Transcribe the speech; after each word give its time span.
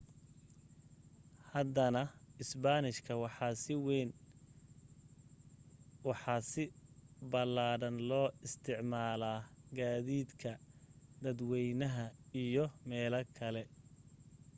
haddana 1.51 2.01
isbaanishka 2.43 3.13
waxa 6.05 6.37
si 6.53 6.63
ballaadhan 7.31 7.97
looga 8.09 8.37
isticmaalaa 8.47 9.39
gaadiidka 9.77 10.49
dadwaynaha 11.23 12.05
iyo 12.43 12.65
meelaha 12.89 13.25
kale 13.37 13.63